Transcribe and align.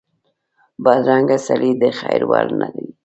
بدرنګه 0.83 1.37
سړی 1.47 1.71
د 1.81 1.83
خیر 1.99 2.21
وړ 2.29 2.47
نه 2.59 2.67
وي 2.73 2.87